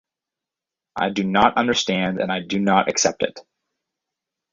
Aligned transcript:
I 0.95 1.11
do 1.11 1.23
not 1.23 1.57
understand, 1.57 2.19
and 2.19 2.31
I 2.31 2.39
do 2.39 2.57
not 2.57 2.87
accept 2.89 3.21
it. 3.21 3.39